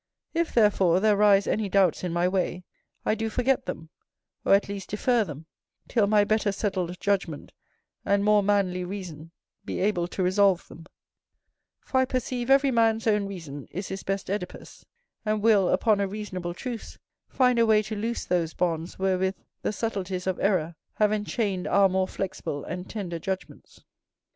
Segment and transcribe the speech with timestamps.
[0.33, 2.63] If, therefore, there rise any doubts in my way,
[3.05, 3.89] I do forget them,
[4.43, 5.45] or at least defer them,
[5.87, 7.51] till my better settled judgment
[8.03, 9.29] and more manly reason
[9.63, 10.87] be able to resolve them;
[11.81, 14.85] for I perceive every man's own reason is his best Œdipus,
[15.23, 16.97] and will, upon a reasonable truce,
[17.29, 21.87] find a way to loose those bonds wherewith the subtleties of error have enchained our
[21.89, 23.81] more flexible and tender judgments.